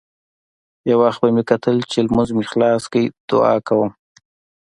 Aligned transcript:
يو 0.89 0.97
وخت 1.03 1.19
به 1.23 1.29
مې 1.35 1.43
کتل 1.51 1.77
چې 1.91 1.97
لمونځ 2.05 2.29
مې 2.37 2.43
خلاص 2.51 2.83
کړى 2.91 3.03
دعا 3.29 3.55
کوم. 3.67 3.91